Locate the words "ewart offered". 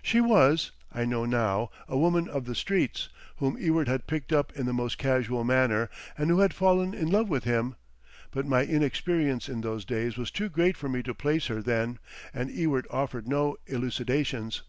12.50-13.28